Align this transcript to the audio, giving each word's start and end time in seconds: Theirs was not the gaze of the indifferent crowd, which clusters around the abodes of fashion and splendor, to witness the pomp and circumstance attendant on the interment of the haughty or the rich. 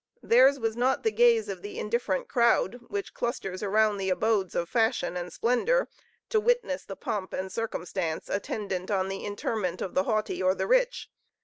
Theirs 0.23 0.57
was 0.57 0.75
not 0.75 1.03
the 1.03 1.11
gaze 1.11 1.47
of 1.47 1.61
the 1.61 1.77
indifferent 1.77 2.27
crowd, 2.27 2.79
which 2.87 3.13
clusters 3.13 3.61
around 3.61 3.97
the 3.97 4.09
abodes 4.09 4.55
of 4.55 4.67
fashion 4.67 5.15
and 5.15 5.31
splendor, 5.31 5.87
to 6.29 6.39
witness 6.39 6.83
the 6.83 6.95
pomp 6.95 7.33
and 7.33 7.51
circumstance 7.51 8.27
attendant 8.27 8.89
on 8.89 9.09
the 9.09 9.23
interment 9.23 9.79
of 9.79 9.93
the 9.93 10.05
haughty 10.05 10.41
or 10.41 10.55
the 10.55 10.65
rich. 10.65 11.07